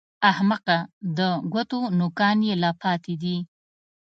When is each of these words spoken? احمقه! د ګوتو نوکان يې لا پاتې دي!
احمقه! 0.31 0.77
د 1.17 1.19
ګوتو 1.53 1.81
نوکان 1.99 2.37
يې 2.47 2.53
لا 2.63 2.71
پاتې 2.81 3.13
دي! 3.21 3.37